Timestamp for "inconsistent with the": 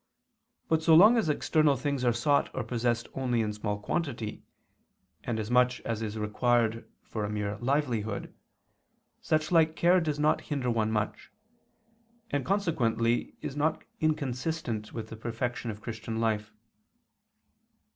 13.99-15.15